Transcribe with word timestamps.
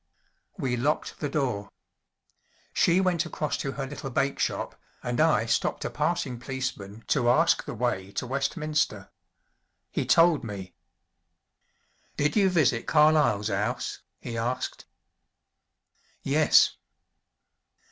We 0.57 0.77
locked 0.77 1.19
the 1.19 1.29
door. 1.29 1.69
She 2.73 2.99
went 2.99 3.23
across 3.27 3.55
to 3.57 3.73
her 3.73 3.85
little 3.85 4.09
bakeshop 4.09 4.73
and 5.03 5.19
I 5.21 5.45
stopped 5.45 5.85
a 5.85 5.91
passing 5.91 6.39
policeman 6.39 7.03
to 7.09 7.29
ask 7.29 7.63
the 7.63 7.75
way 7.75 8.11
to 8.13 8.25
Westminster. 8.25 9.11
He 9.91 10.07
told 10.07 10.43
me. 10.43 10.73
"Did 12.17 12.35
you 12.35 12.49
visit 12.49 12.87
Carlyle's 12.87 13.51
'ouse?" 13.51 14.01
he 14.19 14.35
asked. 14.35 14.85
"Yes." 16.23 16.77